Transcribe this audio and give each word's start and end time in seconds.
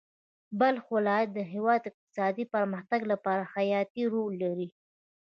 بلخ 0.59 0.85
ولایت 0.95 1.29
د 1.33 1.39
هېواد 1.53 1.79
د 1.83 1.87
اقتصادي 1.91 2.45
پرمختګ 2.53 2.99
لپاره 3.11 3.49
حیاتي 3.53 4.03
رول 4.13 4.33
لري. 4.43 4.69